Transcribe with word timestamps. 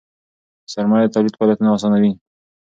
سرمایه 0.73 1.07
د 1.07 1.11
تولید 1.15 1.37
فعالیتونه 1.37 1.69
آسانوي. 1.77 2.11